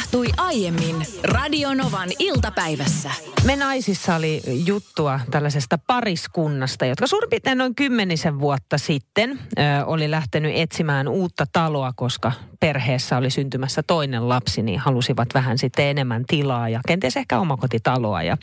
[0.00, 3.10] tapahtui aiemmin Radionovan iltapäivässä.
[3.44, 10.10] Me naisissa oli juttua tällaisesta pariskunnasta, jotka suurin piirtein noin kymmenisen vuotta sitten ö, oli
[10.10, 16.24] lähtenyt etsimään uutta taloa, koska perheessä oli syntymässä toinen lapsi, niin halusivat vähän sitten enemmän
[16.26, 18.22] tilaa ja kenties ehkä omakotitaloa.
[18.22, 18.36] Ja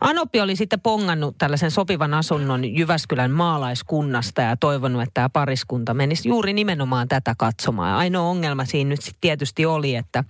[0.00, 6.28] Anopi oli sitten pongannut tällaisen sopivan asunnon Jyväskylän maalaiskunnasta ja toivonut, että tämä pariskunta menisi
[6.28, 7.96] juuri nimenomaan tätä katsomaan.
[7.96, 10.24] Ainoa ongelma siinä nyt sitten tietysti oli, että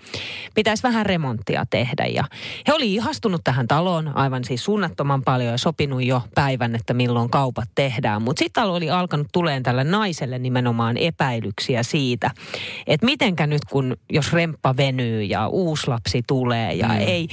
[0.60, 2.06] pitäisi vähän remonttia tehdä.
[2.06, 2.24] Ja
[2.68, 7.30] he oli ihastunut tähän taloon aivan siis suunnattoman paljon ja sopinut jo päivän, että milloin
[7.30, 8.22] kaupat tehdään.
[8.22, 12.30] Mutta sitten oli alkanut tuleen tällä naiselle nimenomaan epäilyksiä siitä,
[12.86, 16.98] että mitenkä nyt kun, jos remppa venyy ja uusi lapsi tulee ja mm.
[16.98, 17.28] ei,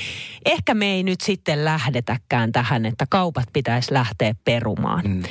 [0.45, 5.05] ehkä me ei nyt sitten lähdetäkään tähän, että kaupat pitäisi lähteä perumaan.
[5.07, 5.23] Mm.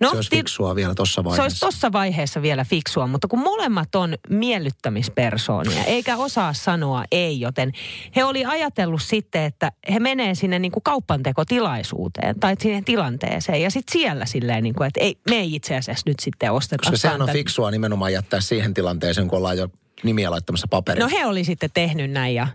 [0.00, 1.42] No, se olisi fiksua vielä tuossa vaiheessa.
[1.42, 7.40] Se olisi tuossa vaiheessa vielä fiksua, mutta kun molemmat on miellyttämispersoonia, eikä osaa sanoa ei,
[7.42, 7.72] joten
[8.16, 13.70] he oli ajatellut sitten, että he menee sinne niin kuin kauppantekotilaisuuteen tai siihen tilanteeseen ja
[13.70, 16.82] sitten siellä silleen, niin kuin, että ei, me ei itse asiassa nyt sitten osteta.
[16.82, 19.68] Koska sehän on fiksua nimenomaan jättää siihen tilanteeseen, kun ollaan jo
[20.02, 21.02] nimiä laittamassa paperiin.
[21.02, 22.48] No he oli sitten tehnyt näin ja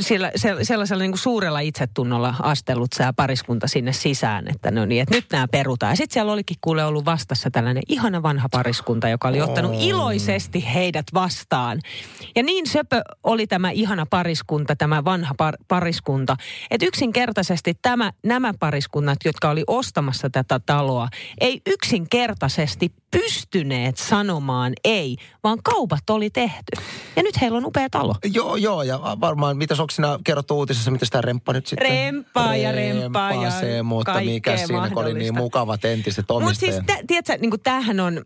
[0.00, 5.14] sillä, sellaisella niin kuin suurella itsetunnolla astellut tämä pariskunta sinne sisään, että no niin, että
[5.14, 5.92] nyt nämä perutaan.
[5.92, 9.84] Ja sitten siellä olikin kuule ollut vastassa tällainen ihana vanha pariskunta, joka oli ottanut oh.
[9.84, 11.80] iloisesti heidät vastaan.
[12.36, 16.36] Ja niin söpö oli tämä ihana pariskunta, tämä vanha par- pariskunta,
[16.70, 21.08] että yksinkertaisesti tämä, nämä pariskunnat, jotka oli ostamassa tätä taloa,
[21.40, 26.82] ei yksinkertaisesti pystyneet sanomaan ei, vaan kaupat oli tehty.
[27.16, 28.14] Ja nyt heillä on upea talo.
[28.32, 31.90] Joo, joo, ja varmaan, mitä onko sinä kerrottu uutisessa, mitä sitä remppa nyt sitten?
[31.90, 36.74] Rempaa ja rempaa ja se, mutta mikä siinä, kun oli niin mukavat entiset omistajat.
[36.74, 38.24] Mutta siis, tiedätkö, niin tämähän on,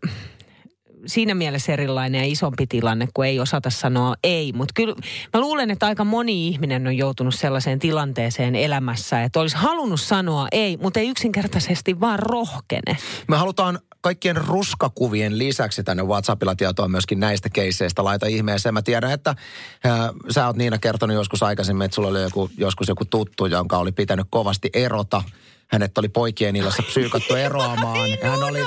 [1.05, 4.53] siinä mielessä erilainen ja isompi tilanne, kun ei osata sanoa ei.
[4.53, 4.95] Mutta kyllä
[5.33, 10.47] mä luulen, että aika moni ihminen on joutunut sellaiseen tilanteeseen elämässä, että olisi halunnut sanoa
[10.51, 12.97] ei, mutta ei yksinkertaisesti vaan rohkene.
[13.27, 18.03] Me halutaan kaikkien ruskakuvien lisäksi tänne WhatsAppilla tietoa myöskin näistä keisseistä.
[18.03, 18.73] Laita ihmeeseen.
[18.73, 19.35] Mä tiedän, että
[19.83, 23.77] ää, sä oot Niina kertonut joskus aikaisemmin, että sulla oli joku, joskus joku tuttu, jonka
[23.77, 25.23] oli pitänyt kovasti erota
[25.67, 28.09] hänet oli poikien illassa psyykattu eroamaan.
[28.23, 28.59] hän oli,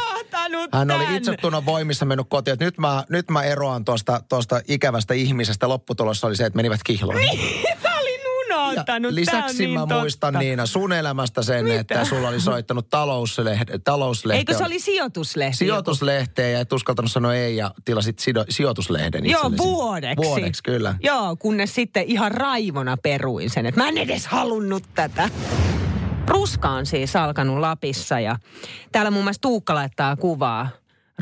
[0.72, 5.14] hän oli itsetunnon voimissa mennyt kotiin, että nyt mä, nyt mä eroan tuosta, tuosta ikävästä
[5.14, 5.68] ihmisestä.
[5.68, 7.18] Lopputulossa oli se, että menivät kihloon.
[7.18, 7.56] Niin,
[9.10, 10.00] lisäksi niin mä totta.
[10.00, 11.80] muistan Niina sun elämästä sen, Mitä?
[11.80, 14.38] että sulla oli soittanut talouslehde, talouslehte.
[14.38, 15.56] Eikö se oli sijoituslehti?
[15.56, 20.24] Sijoituslehteen ja et uskaltanut sanoa ei ja tilasit sido, sijoituslehden Joo, vuodeksi.
[20.24, 20.94] Vuodeksi, kyllä.
[21.02, 25.28] Joo, kunnes sitten ihan raivona peruin sen, että mä en edes halunnut tätä.
[26.28, 28.36] Ruska on siis alkanut Lapissa ja
[28.92, 30.68] täällä muun muassa Tuukka laittaa kuvaa.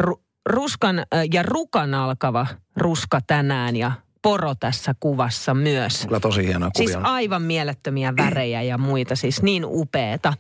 [0.01, 6.07] Ru- ruskan ja rukan alkava ruska tänään ja poro tässä kuvassa myös.
[6.07, 6.89] Kyllä tosi hienoa kuvia.
[6.89, 10.35] Siis aivan mielettömiä värejä ja muita, siis niin upeeta.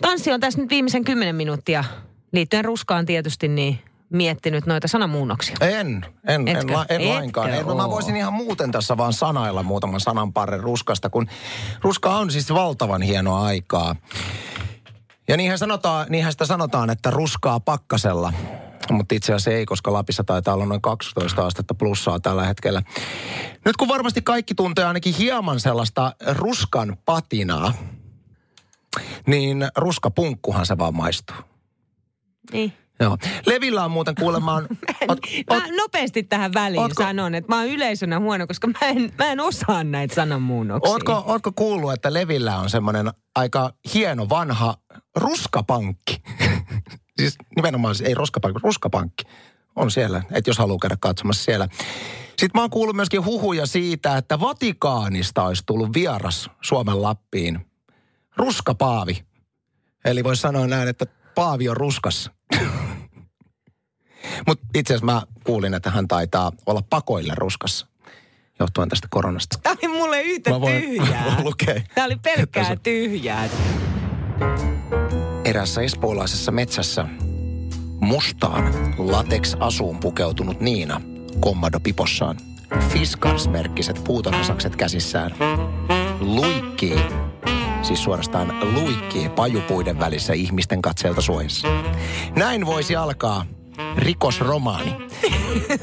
[0.00, 1.84] Tanssi on tässä nyt viimeisen kymmenen minuuttia
[2.32, 3.78] liittyen ruskaan tietysti niin
[4.10, 5.56] miettinyt noita sanamuunnoksia?
[5.60, 7.50] En, en, en, la, en lainkaan.
[7.50, 11.26] En, mä voisin ihan muuten tässä vaan sanailla muutaman sanan parren ruskasta, kun
[11.82, 13.96] ruska on siis valtavan hienoa aikaa.
[15.28, 18.32] Ja niinhän, sanotaan, niinhän sitä sanotaan, että ruskaa pakkasella.
[18.90, 22.82] Mutta itse asiassa ei, koska Lapissa taitaa olla noin 12 astetta plussaa tällä hetkellä.
[23.64, 27.72] Nyt kun varmasti kaikki tuntee ainakin hieman sellaista ruskan patinaa,
[29.26, 31.36] niin ruskapunkkuhan se vaan maistuu.
[32.52, 32.72] Niin.
[33.00, 33.18] Joo.
[33.46, 34.68] Levillä on muuten kuulemaan...
[35.08, 35.18] Ot,
[35.50, 39.12] ot, mä nopeasti tähän väliin ootko, sanon, että mä oon yleisönä huono, koska mä en,
[39.18, 40.92] mä en osaa näitä sananmuunnoksia.
[40.92, 44.76] Ootko, ootko kuullut, että Levillä on semmoinen aika hieno vanha
[45.16, 46.22] ruskapankki?
[47.20, 49.24] siis nimenomaan ei roskapankki, ruskapankki.
[49.76, 51.68] On siellä, että jos haluaa käydä katsomassa siellä.
[52.28, 57.66] Sitten mä oon kuullut myöskin huhuja siitä, että Vatikaanista olisi tullut vieras Suomen Lappiin.
[58.36, 59.24] Ruskapaavi.
[60.04, 62.30] Eli voisi sanoa näin, että paavi on ruskassa.
[64.46, 67.86] Mutta itse asiassa mä kuulin, että hän taitaa olla pakoille ruskassa
[68.60, 69.58] johtuen tästä koronasta.
[69.62, 71.36] Tämä oli mulle yhtä mä voin, tyhjää.
[71.94, 73.48] Tämä oli pelkkää tyhjää.
[75.44, 77.06] Erässä espoolaisessa metsässä
[78.00, 81.00] mustaan latex-asuun pukeutunut Niina
[81.40, 82.36] kommado pipossaan.
[82.88, 85.34] Fiskars-merkkiset puutonasakset käsissään.
[86.20, 86.98] Luikkii
[87.82, 91.68] siis suorastaan luikkii pajupuiden välissä ihmisten katseelta suojassa.
[92.36, 93.44] Näin voisi alkaa
[93.96, 94.96] rikosromaani.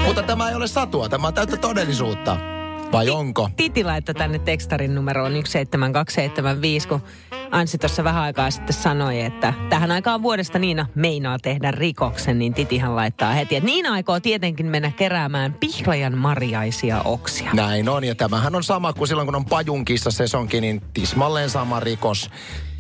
[0.06, 2.38] Mutta tämä ei ole satua, tämä on täyttä todellisuutta.
[2.92, 3.50] Vai onko?
[3.58, 7.02] Titi laittoi tänne tekstarin numeroon 17275, kun
[7.56, 12.54] Ansi tuossa vähän aikaa sitten sanoi, että tähän aikaan vuodesta Niina meinaa tehdä rikoksen, niin
[12.54, 17.50] Titihan laittaa heti, että Niina aikoo tietenkin mennä keräämään pihlajan marjaisia oksia.
[17.54, 21.80] Näin on, ja tämähän on sama kuin silloin, kun on pajunkissa sesonkin, niin tismalleen sama
[21.80, 22.30] rikos.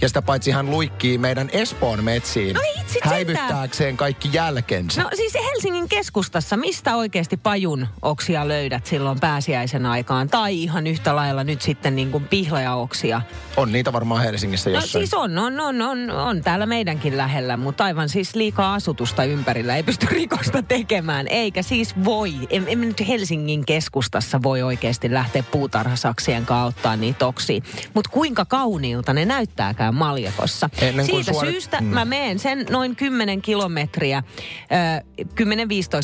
[0.01, 5.03] Ja sitä paitsi hän luikkii meidän Espoon metsiin no itse häivyttääkseen kaikki jälkensä.
[5.03, 10.29] No siis Helsingin keskustassa, mistä oikeasti pajun oksia löydät silloin pääsiäisen aikaan?
[10.29, 13.21] Tai ihan yhtä lailla nyt sitten niin kuin pihlajaoksia?
[13.57, 15.01] On niitä varmaan Helsingissä jossain.
[15.01, 19.23] No siis on, on, on, on, on täällä meidänkin lähellä, mutta aivan siis liikaa asutusta
[19.23, 21.27] ympärillä ei pysty rikosta tekemään.
[21.27, 27.61] Eikä siis voi, en, en nyt Helsingin keskustassa voi oikeasti lähteä puutarhasaksien kautta niitä oksia.
[27.93, 30.69] Mutta kuinka kauniilta ne näyttääkään maljakossa.
[30.81, 31.51] Ennen Siitä suori...
[31.51, 31.87] syystä mm.
[31.87, 35.25] mä menen sen noin 10 kilometriä, äh, 10-15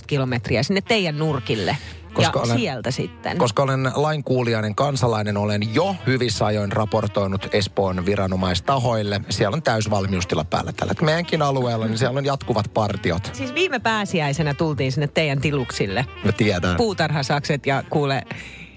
[0.07, 1.77] kilometriä sinne teidän nurkille.
[2.13, 3.37] Koska ja olen, sieltä sitten.
[3.37, 9.21] Koska olen lainkuulijainen kansalainen, olen jo hyvissä ajoin raportoinut Espoon viranomaistahoille.
[9.29, 10.93] Siellä on täysvalmiustila päällä tällä.
[11.01, 13.29] Meidänkin alueella, niin siellä on jatkuvat partiot.
[13.33, 16.05] Siis viime pääsiäisenä tultiin sinne teidän tiluksille.
[16.23, 16.77] Me tiedän.
[16.77, 18.23] Puutarhasakset ja kuule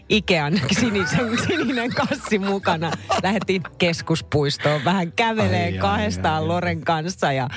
[0.08, 2.90] Ikean sinisen, sininen kassi mukana.
[3.22, 7.48] Lähdettiin keskuspuistoon vähän kävelee ai, kahdestaan ai, Loren kanssa ja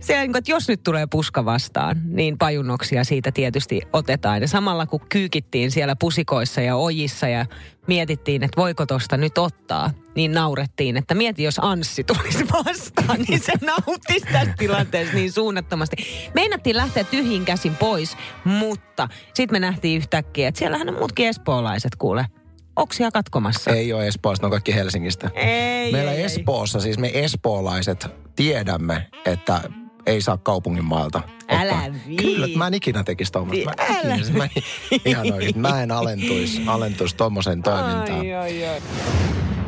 [0.00, 4.42] se, niin että jos nyt tulee puska vastaan, niin pajunnoksia siitä tietysti otetaan.
[4.42, 7.46] Ja samalla kun kyykittiin siellä pusikoissa ja ojissa ja
[7.86, 13.40] mietittiin, että voiko tosta nyt ottaa, niin naurettiin, että mieti, jos Anssi tulisi vastaan, niin
[13.40, 15.96] se nauttisi tästä tilanteesta niin suunnattomasti.
[16.34, 21.96] Meinattiin lähteä tyhjin käsin pois, mutta sitten me nähtiin yhtäkkiä, että siellähän on muutkin espoolaiset
[21.96, 22.26] kuule
[22.76, 23.70] oksia katkomassa.
[23.70, 25.30] Ei ole Espoosta, ne on kaikki Helsingistä.
[25.34, 26.82] Ei, Meillä ei, Espoossa, ei.
[26.82, 28.06] siis me espoolaiset
[28.36, 29.60] tiedämme, että
[30.08, 31.22] ei saa kaupungin maalta.
[31.48, 32.16] Älä vii.
[32.16, 33.64] Kyllä, mä en ikinä tekisi tuommoista.
[33.64, 34.48] Mä, Älä ikinä, mä,
[35.04, 38.20] ihan oikein, mä en alentuisi, alentuisi tuommoiseen toimintaan.
[38.20, 38.82] Ai, ai, ai.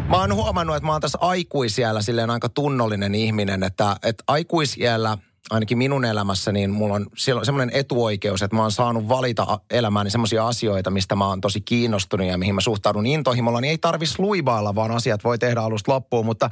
[0.08, 5.18] Mä oon huomannut, että mä oon tässä aikuisiellä silleen aika tunnollinen ihminen, että, että aikuisiellä–
[5.50, 7.06] ainakin minun elämässä, niin mulla on
[7.42, 12.26] semmoinen etuoikeus, että mä oon saanut valita elämääni semmoisia asioita, mistä mä oon tosi kiinnostunut
[12.26, 16.26] ja mihin mä suhtaudun intohimolla, niin ei tarvis luivailla, vaan asiat voi tehdä alusta loppuun.
[16.26, 16.50] Mutta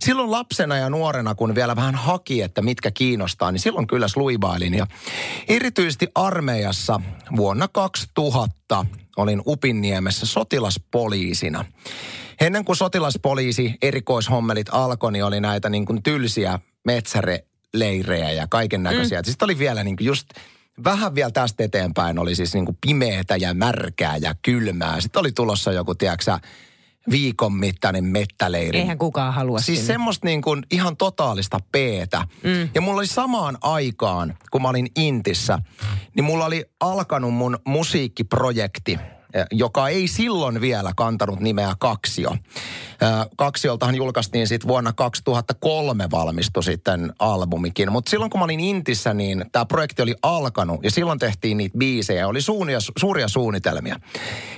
[0.00, 4.74] silloin lapsena ja nuorena, kun vielä vähän haki, että mitkä kiinnostaa, niin silloin kyllä sluivailin.
[4.74, 4.86] Ja
[5.48, 7.00] erityisesti armeijassa
[7.36, 8.86] vuonna 2000
[9.16, 11.64] olin Upinniemessä sotilaspoliisina.
[12.40, 17.44] Ennen kuin sotilaspoliisi erikoishommelit alkoi, niin oli näitä niin kuin tylsiä metsäre
[17.74, 19.20] leirejä ja kaiken näköisiä.
[19.20, 19.24] Mm.
[19.24, 20.28] Sitten oli vielä niin kuin just
[20.84, 25.00] vähän vielä tästä eteenpäin oli siis niin kuin pimeätä ja märkää ja kylmää.
[25.00, 26.38] Sitten oli tulossa joku, tiedätkö
[27.10, 28.78] viikon mittainen mettäleiri.
[28.78, 29.86] Eihän kukaan halua Siis sinne.
[29.86, 32.24] semmoista niin kuin ihan totaalista peetä.
[32.42, 32.68] Mm.
[32.74, 35.58] Ja mulla oli samaan aikaan, kun mä olin Intissä,
[36.14, 38.98] niin mulla oli alkanut mun musiikkiprojekti–
[39.52, 42.36] joka ei silloin vielä kantanut nimeä Kaksio.
[43.36, 47.92] Kaksioltahan julkaistiin sitten vuonna 2003 valmistu sitten albumikin.
[47.92, 51.78] Mutta silloin kun mä olin Intissä, niin tämä projekti oli alkanut ja silloin tehtiin niitä
[51.78, 52.28] biisejä.
[52.28, 54.00] Oli suuria, suuria suunnitelmia.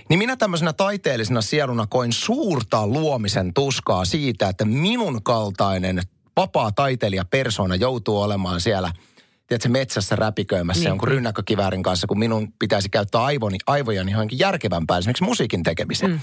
[0.09, 6.01] Niin minä tämmöisenä taiteellisena sieluna koin suurta luomisen tuskaa siitä, että minun kaltainen
[6.37, 8.93] vapaa taiteilija persona joutuu olemaan siellä–
[9.53, 10.89] tiedätkö, metsässä räpiköimässä niin.
[10.89, 16.11] jonkun rynnäkkökiväärin kanssa, kun minun pitäisi käyttää aivoni, aivojani johonkin järkevämpään, esimerkiksi musiikin tekemiseen.
[16.11, 16.21] Mm.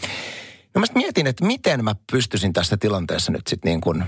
[0.76, 4.04] No mä mietin, että miten mä pystyisin tässä tilanteessa nyt sitten niin kuin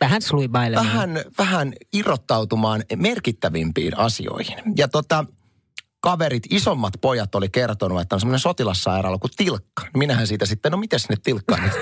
[0.00, 0.86] Vähän sluibailemaan.
[0.86, 4.58] Vähän, vähän irrottautumaan merkittävimpiin asioihin.
[4.76, 5.24] Ja tota,
[6.00, 9.86] kaverit, isommat pojat oli kertonut, että on semmoinen sotilassairaala kuin Tilkka.
[9.96, 11.72] Minähän siitä sitten, no miten sinne Tilkkaan nyt?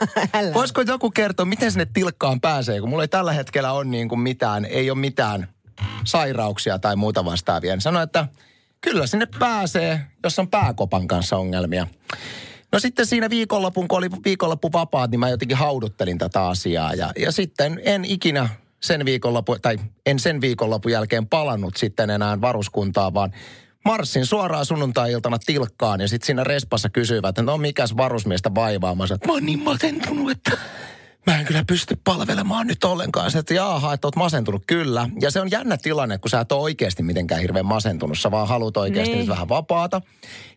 [0.54, 4.20] Voisiko joku kertoa, miten sinne Tilkkaan pääsee, kun mulla ei tällä hetkellä ole niin kuin
[4.20, 5.48] mitään, ei ole mitään
[6.04, 7.72] sairauksia tai muuta vastaavia.
[7.72, 8.26] Niin sanoi, että
[8.80, 11.86] kyllä sinne pääsee, jos on pääkopan kanssa ongelmia.
[12.72, 16.94] No sitten siinä viikonlopun, kun oli viikonloppu vapaat, niin mä jotenkin hauduttelin tätä asiaa.
[16.94, 18.48] Ja, ja sitten en ikinä
[18.82, 23.32] sen viikonloppu, tai en sen viikonlopun jälkeen palannut sitten enää varuskuntaa, vaan
[23.84, 28.94] marssin suoraan sunnuntai-iltana tilkkaan ja sitten siinä respassa kysyivät, että no mikäs varusmiestä vaivaa.
[28.94, 30.58] Mä sanoin, että mä oon niin masentunut, että
[31.26, 33.30] mä en kyllä pysty palvelemaan nyt ollenkaan.
[33.30, 35.08] Se, että jaaha, että oot masentunut, kyllä.
[35.20, 38.48] Ja se on jännä tilanne, kun sä et ole oikeasti mitenkään hirveän masentunut, sä vaan
[38.48, 39.18] haluat oikeasti niin.
[39.18, 40.02] nyt vähän vapaata.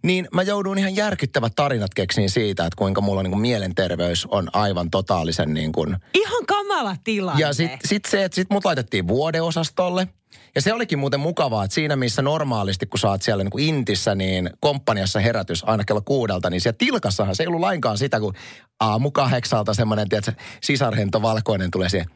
[0.02, 4.50] Niin mä joudun ihan järkyttävät tarinat keksiin siitä, että kuinka mulla niin kuin mielenterveys on
[4.54, 5.96] aivan totaalisen niin kuin...
[6.14, 7.42] Ihan kamala tilanne.
[7.42, 10.08] Ja sit, sit se, että sit mut laitettiin vuodeosastolle.
[10.56, 14.16] Ja se olikin muuten mukavaa, että siinä missä normaalisti, kun oot siellä niin kuin Intissä,
[14.16, 18.34] niin komppaniassa herätys aina kello kuudelta, niin siellä tilkassahan se ei ollut lainkaan sitä, kun
[18.80, 20.32] aamu kahdeksalta semmoinen, tiedätkö,
[20.62, 22.10] sisarhento valkoinen tulee siihen.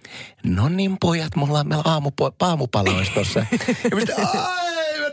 [0.44, 3.46] No niin pojat, mulla on meillä aamupo- aamupala tuossa.
[3.92, 4.63] ja mä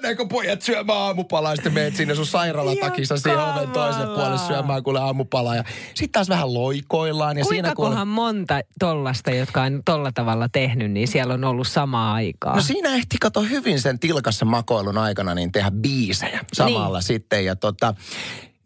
[0.00, 4.82] sitten, mennäänkö pojat syömään aamupalaa, sitten meet sinne sun sairaalatakissa siihen oven toiselle puolelle syömään
[4.82, 5.56] kuule aamupalaa.
[5.56, 5.64] Ja
[5.94, 7.38] sitten taas vähän loikoillaan.
[7.38, 11.68] Ja Kuinka siinä kohan monta tollasta, jotka on tolla tavalla tehnyt, niin siellä on ollut
[11.68, 12.56] samaa aikaa?
[12.56, 17.06] No siinä ehti kato hyvin sen tilkassa makoilun aikana niin tehdä biisejä samalla niin.
[17.06, 17.44] sitten.
[17.44, 17.94] Ja tota,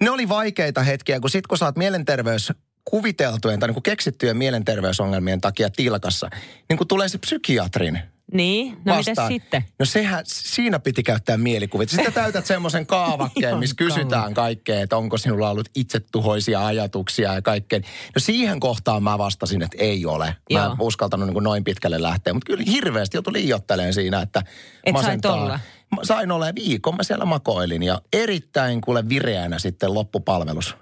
[0.03, 2.53] ne oli vaikeita hetkiä, kun sit kun sä oot mielenterveys
[2.85, 6.31] kuviteltujen tai niin kuin keksittyjen mielenterveysongelmien takia tilkassa,
[6.69, 9.64] niin kun tulee se psykiatrin niin, no mitä sitten?
[9.79, 11.88] No sehän, siinä piti käyttää mielikuvit.
[11.88, 17.79] Sitten täytät semmoisen kaavakkeen, missä kysytään kaikkea, että onko sinulla ollut itsetuhoisia ajatuksia ja kaikkea.
[18.14, 20.25] No siihen kohtaan mä vastasin, että ei ole.
[20.26, 20.73] Mä Joo.
[20.73, 24.43] en uskaltanut niin kuin noin pitkälle lähteä, mutta kyllä hirveästi joutui liiotteleen siinä, että
[24.85, 25.61] Et masentaa.
[26.03, 30.76] Sain olla viikon, mä siellä makoilin ja erittäin kuule vireänä sitten loppupalvelus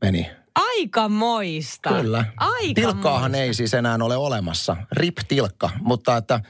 [0.00, 0.30] meni.
[0.54, 1.90] Aika moista.
[1.90, 2.24] Kyllä.
[2.36, 3.42] Aika Tilkkaahan moista.
[3.42, 4.76] ei siis enää ole olemassa.
[4.92, 6.40] Rip tilkka, mutta että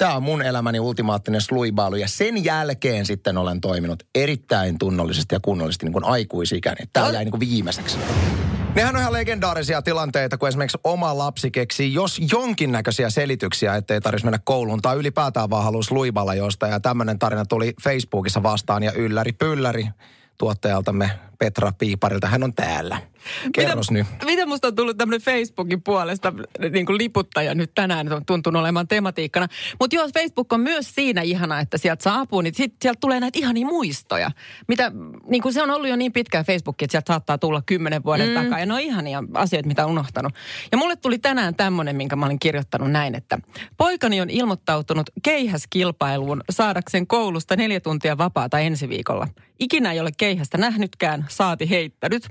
[0.00, 1.96] tämä on mun elämäni ultimaattinen sluibailu.
[1.96, 6.86] Ja sen jälkeen sitten olen toiminut erittäin tunnollisesti ja kunnollisesti niin kuin aikuisikäni.
[6.92, 7.12] Tämä no.
[7.12, 7.98] jäi niin kuin viimeiseksi.
[8.74, 14.26] Nehän on ihan legendaarisia tilanteita, kun esimerkiksi oma lapsi keksii jos jonkinnäköisiä selityksiä, ettei tarvitsisi
[14.26, 16.72] mennä kouluun tai ylipäätään vaan haluaisi luiballa jostain.
[16.72, 19.88] Ja tämmöinen tarina tuli Facebookissa vastaan ja ylläri pylläri
[20.38, 22.26] tuottajaltamme Petra Piiparilta.
[22.26, 23.00] Hän on täällä.
[23.52, 24.24] Kerros mitä, nyt.
[24.24, 26.32] Mitä musta on tullut tämmöinen Facebookin puolesta
[26.72, 29.48] niin kuin liputtaja nyt tänään on tuntunut olemaan tematiikkana.
[29.80, 33.38] Mutta joo, Facebook on myös siinä ihana, että sieltä saapuu, niin sit, sieltä tulee näitä
[33.38, 34.30] ihania muistoja.
[34.68, 34.92] Mitä,
[35.28, 38.28] niin kuin se on ollut jo niin pitkään Facebookin, että sieltä saattaa tulla kymmenen vuoden
[38.28, 38.34] mm.
[38.34, 38.58] takaa.
[38.58, 40.32] Ja ne on ihania asioita, mitä on unohtanut.
[40.72, 43.38] Ja mulle tuli tänään tämmöinen, minkä mä olin kirjoittanut näin, että
[43.76, 49.28] poikani on ilmoittautunut keihäskilpailuun saadakseen koulusta neljä tuntia vapaata ensi viikolla.
[49.60, 52.28] Ikinä ei ole keihästä nähnytkään, saati heittänyt.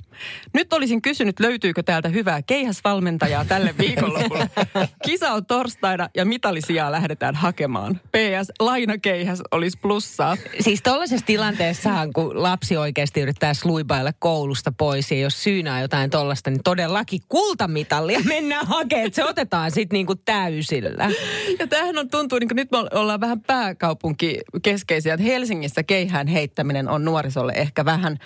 [0.54, 4.50] Nyt olisin kysynyt, löytyykö täältä hyvää keihäsvalmentajaa tälle viikonlopulle.
[5.06, 7.96] Kisa on torstaina ja mitalisia lähdetään hakemaan.
[7.96, 10.38] PS, lainakeihäs olisi plussaa.
[10.60, 16.10] Siis tollaisessa tilanteessahan, kun lapsi oikeasti yrittää sluibailla koulusta pois ja jos syynä on jotain
[16.10, 19.14] tollasta, niin todellakin kultamitalia mennään hakemaan.
[19.14, 21.12] Se otetaan sitten niinku täysillä.
[21.60, 26.28] Ja tämähän on tuntuu, niin kuin nyt me ollaan vähän pääkaupunki keskeisiä, että Helsingissä keihään
[26.28, 28.18] heittäminen on nuorisolle ehkä vähän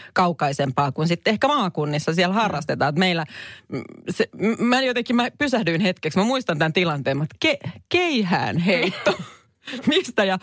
[0.64, 2.14] kaukaisempaa kuin sitten ehkä maakunnissa.
[2.14, 2.90] Siellä harrastetaan.
[2.90, 3.26] Että meillä,
[4.10, 4.30] se,
[4.60, 9.18] mä jotenkin mä pysähdyin hetkeksi, mä muistan tämän tilanteen, että ke, keihään heitto.
[9.88, 10.24] Mistä?
[10.24, 10.38] Ja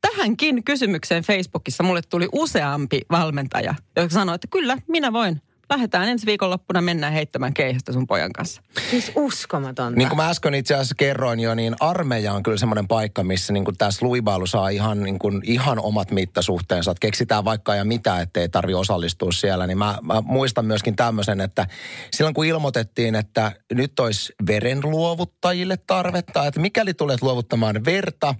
[0.00, 6.26] tähänkin kysymykseen Facebookissa mulle tuli useampi valmentaja, joka sanoi, että kyllä, minä voin lähdetään ensi
[6.26, 8.62] viikonloppuna mennään heittämään keihästä sun pojan kanssa.
[8.90, 9.98] Siis uskomatonta.
[9.98, 13.52] Niin kuin mä äsken itse asiassa kerroin jo, niin armeija on kyllä semmoinen paikka, missä
[13.52, 16.90] niin tämä sluibailu saa ihan, niin kuin, ihan omat mittasuhteensa.
[16.90, 19.66] Että keksitään vaikka ja mitä, ettei tarvi osallistua siellä.
[19.66, 21.66] Niin mä, mä muistan myöskin tämmöisen, että
[22.12, 28.34] silloin kun ilmoitettiin, että nyt olisi verenluovuttajille tarvetta, että mikäli tulet luovuttamaan verta,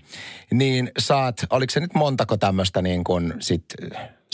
[0.53, 3.65] niin saat, oliko se nyt montako tämmöistä niin kuin sit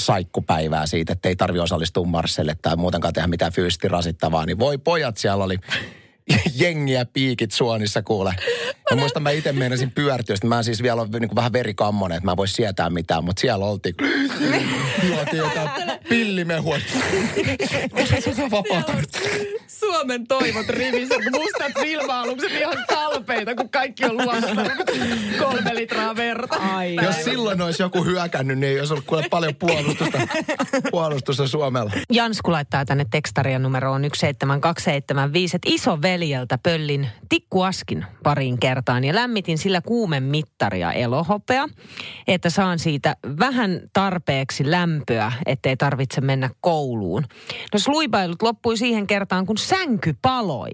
[0.00, 4.79] saikkupäivää siitä, että ei tarvi osallistua Marselle tai muutenkaan tehdä mitään fyysisesti rasittavaa, niin voi
[4.79, 5.59] pojat, siellä oli
[6.61, 8.35] jengiä piikit suonissa kuule.
[8.90, 12.37] Mä muistan, mä itse meinasin pyörtyä, mä siis vielä on niin vähän verikammonen, että mä
[12.37, 13.95] vois sietää mitään, mutta siellä oltiin.
[15.09, 15.68] Juotiin jotain
[16.09, 16.78] pillimehua.
[19.66, 24.68] Suomen toivot rivissä, mustat silmäalukset ihan kalpeita, kun kaikki on luostanut
[25.38, 26.56] kolme litraa verta.
[26.56, 26.95] Ai.
[26.95, 30.18] Jos silloin olisi joku hyökännyt, niin ei olisi ollut kuule paljon puolustusta,
[30.90, 31.90] puolustusta Suomella.
[32.12, 39.59] Jansku laittaa tänne tekstarian numeroon 17275, että iso veljeltä pöllin tikkuaskin pariin kertaan ja lämmitin
[39.59, 41.69] sillä kuumen mittaria elohopea,
[42.29, 47.25] että saan siitä vähän tarpeeksi lämpöä, ettei tarvitse mennä kouluun.
[47.73, 50.71] No sluibailut loppui siihen kertaan, kun sänky paloi.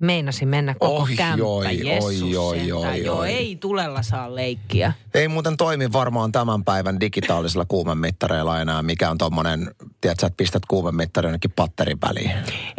[0.00, 1.38] Meinasin mennä koko oh, kämppä.
[1.38, 4.92] Joi, Jessus oi, oi, oi, Joo, ei tulella saa leikkiä.
[5.14, 10.66] Ei muuten toimi varmaan tämän päivän digitaalisilla kuumemittareilla enää, mikä on tommonen, tiedätkö, että pistät
[10.68, 12.30] kuumemittari jonnekin patterin väliin.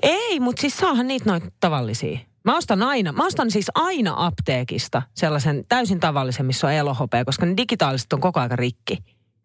[0.01, 2.19] Ei, mutta siis saahan niitä noita tavallisia.
[2.43, 7.45] Mä ostan aina, mä ostan siis aina apteekista sellaisen täysin tavallisen, missä on elohopea, koska
[7.45, 8.97] ne digitaaliset on koko aika rikki.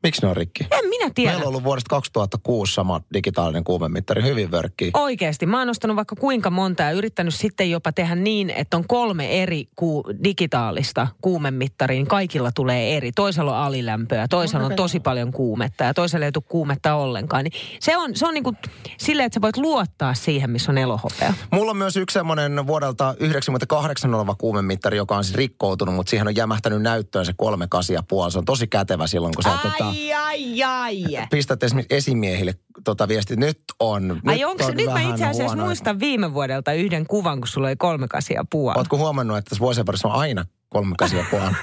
[0.06, 0.66] Miksi ne on rikki?
[0.70, 1.30] En minä tiedä.
[1.30, 4.90] Meillä on ollut vuodesta 2006 sama digitaalinen kuumemittari, hyvin vörkki.
[4.94, 5.46] Oikeasti.
[5.46, 9.42] Mä oon ostanut vaikka kuinka monta ja yrittänyt sitten jopa tehdä niin, että on kolme
[9.42, 13.12] eri ku- digitaalista kuumemittaria, niin kaikilla tulee eri.
[13.12, 17.44] Toisella on alilämpöä, toisella on tosi paljon kuumetta ja toisella ei tule kuumetta ollenkaan.
[17.44, 18.56] Niin se on, se on niin kuin
[18.98, 21.34] silleen, että sä voit luottaa siihen, missä on elohopea.
[21.52, 26.26] Mulla on myös yksi semmoinen vuodelta 98 oleva kuumemittari, joka on siis rikkoutunut, mutta siihen
[26.26, 28.32] on jämähtänyt näyttöön se kolme kasia puoli.
[28.32, 31.04] Se on tosi kätevä silloin, kun sä tota, ai, ai.
[31.30, 34.20] Pistät esimerkiksi esimiehille tota viestiä, nyt on.
[34.26, 35.64] Ai nyt, onko, on nyt mä itse asiassa huono.
[35.64, 38.80] muistan viime vuodelta yhden kuvan, kun sulla oli kolme kasia puolta.
[38.80, 41.56] Ootko huomannut, että tässä vuosien parissa on aina kolme käsiä puolella.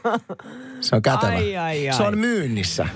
[0.80, 1.32] Se on kätevä.
[1.32, 1.96] Ai, ai, ai.
[1.96, 2.88] Se on myynnissä.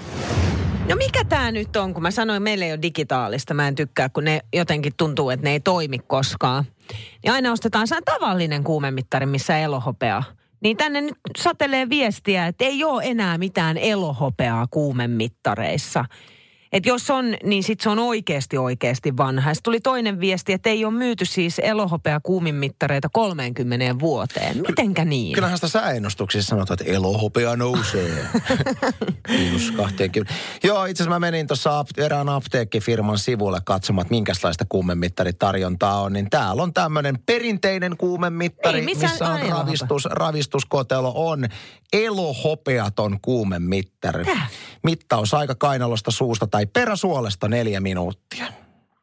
[0.88, 3.54] No mikä tämä nyt on, kun mä sanoin, meillä ei ole digitaalista.
[3.54, 6.64] Mä en tykkää, kun ne jotenkin tuntuu, että ne ei toimi koskaan.
[7.23, 10.23] Niin aina ostetaan se tavallinen kuumemittari, missä elohopea.
[10.66, 16.04] Niin tänne nyt satelee viestiä, että ei ole enää mitään elohopeaa kuumemittareissa.
[16.73, 19.54] Että jos on, niin sitten se on oikeasti oikeasti vanha.
[19.54, 24.62] Sitten tuli toinen viesti, että ei ole myyty siis elohopea kuuminmittareita 30 vuoteen.
[24.68, 25.35] Mitenkä niin?
[25.35, 28.26] Kyllähän sitä sääennustuksissa sanotaan, että elohopea nousee.
[29.28, 30.35] Miinus 20.
[30.64, 36.12] Joo, itse asiassa mä menin tuossa erään apteekkifirman sivulle katsomaan, että minkälaista kuumemittaritarjontaa on.
[36.12, 41.49] Niin täällä on tämmöinen perinteinen kuumemittari, Ei, missä on ravistus, ravistuskotelo on
[41.92, 44.25] elohopeaton kuumemittari.
[44.25, 44.46] Tää?
[44.82, 48.46] Mittaus aika kainalosta suusta tai peräsuolesta neljä minuuttia.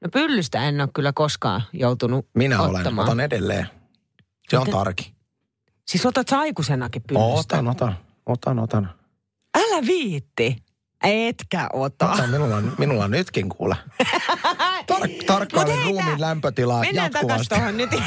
[0.04, 2.86] No pyllystä en ole kyllä koskaan joutunut Minä ottamaan.
[2.86, 3.68] olen, otan edelleen.
[4.50, 5.14] Se on Miten- tarki.
[5.88, 7.30] Siis otat sä aikuisenakin pyllystä?
[7.40, 8.90] Otan, otan, otan, otan.
[9.58, 10.56] Älä viitti.
[11.04, 12.12] Etkä ota.
[12.12, 13.76] Otan, minulla on, minulla on nytkin kuule.
[14.92, 17.56] Tar- tarkkailen Mut hei, ruumiin lämpötilaa Mennään jatkuvasti.
[17.56, 17.90] tuohon nyt.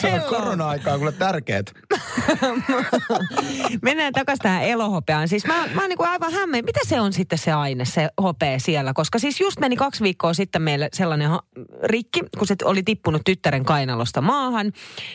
[0.00, 1.72] Se on korona-aikaa kuule tärkeet.
[3.82, 5.28] Mennään takaisin tähän elohopeaan.
[5.28, 6.64] Siis mä, mä oon niin aivan hämmeen.
[6.64, 8.92] Mitä se on sitten se aine, se hopea siellä?
[8.92, 11.42] Koska siis just meni kaksi viikkoa sitten meille sellainen ha-
[11.82, 14.72] rikki, kun se oli tippunut tyttären kainalosta maahan.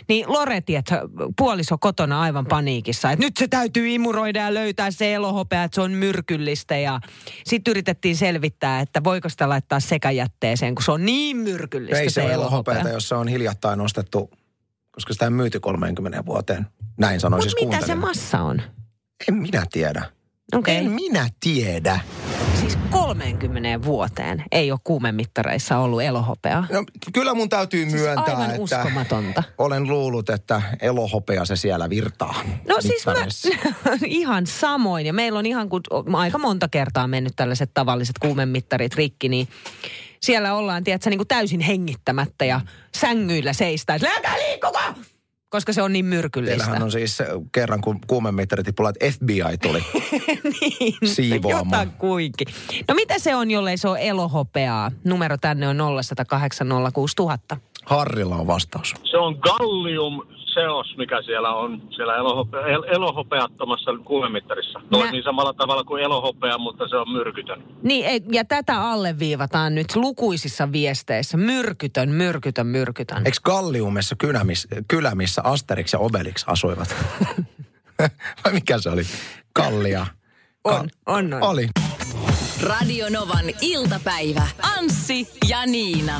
[0.07, 1.01] Niin Loreti, että
[1.37, 5.81] puoliso kotona aivan paniikissa, että nyt se täytyy imuroida ja löytää se elohopea, että se
[5.81, 6.77] on myrkyllistä.
[6.77, 6.99] Ja
[7.45, 12.21] sitten yritettiin selvittää, että voiko sitä laittaa sekajätteeseen, kun se on niin myrkyllistä Ei se
[12.21, 12.73] ole elohopea.
[12.73, 14.29] elohopeata, jos se on hiljattain ostettu,
[14.95, 16.67] koska sitä on myyty 30 vuoteen.
[16.97, 18.61] Näin sanoi Mutta siis mitä se massa on?
[19.27, 20.05] En minä tiedä.
[20.53, 20.77] Okei.
[20.77, 21.99] En minä tiedä.
[22.59, 26.67] Siis 30 vuoteen ei ole kuumemittareissa ollut elohopeaa.
[26.71, 26.83] No,
[27.13, 29.43] kyllä mun täytyy Siis myöntää, aivan että uskomatonta.
[29.57, 32.35] olen luullut, että elohopea se siellä virtaa.
[32.67, 33.13] No siis mä,
[34.05, 35.05] ihan samoin.
[35.05, 35.81] Ja meillä on ihan kun
[36.13, 39.47] aika monta kertaa mennyt tällaiset tavalliset kuumemittarit rikki, niin
[40.25, 42.62] siellä ollaan, tiedätkö, niin kuin täysin hengittämättä ja
[42.98, 44.79] sängyillä seistä, että älkää liikkuko!
[45.50, 46.58] Koska se on niin myrkyllistä.
[46.58, 47.17] Teillähän on siis
[47.51, 49.84] kerran, kun kuumemittari tippui, että FBI tuli
[50.62, 51.88] niin, siivoamaan.
[51.88, 52.48] Jotakuinkin.
[52.88, 54.91] No mitä se on, jollei se ole elohopeaa?
[55.03, 55.77] Numero tänne on
[57.53, 57.58] 0806000.
[57.85, 58.93] Harrilla on vastaus.
[59.03, 60.21] Se on gallium
[60.53, 64.81] seos, mikä siellä on siellä elohope, el, elohopeattomassa kuumemittarissa.
[64.91, 67.63] Toimii samalla tavalla kuin elohopea, mutta se on myrkytön.
[67.83, 71.37] Niin, ei- ja tätä alleviivataan nyt lukuisissa viesteissä.
[71.37, 73.21] Myrkytön, myrkytön, myrkytön.
[73.25, 76.95] Eikö Galliumessa kylä, miss, kylä missä Asterix ja Obelix asuivat?
[78.43, 79.03] Vai mikä se oli?
[79.53, 80.07] Kallia.
[80.63, 81.43] On, on, on.
[81.43, 81.67] Oli.
[82.63, 84.48] Radio Novan iltapäivä.
[84.77, 86.19] Anssi ja Niina.